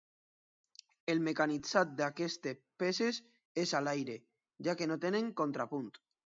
[1.13, 3.21] El mecanitzat d’aquestes peces
[3.67, 4.19] és a l’aire,
[4.69, 5.97] ja que no tenen contrapunt.